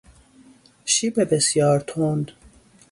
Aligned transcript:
شیب 0.85 1.23
بسیار 1.33 1.79
تند 1.87 2.31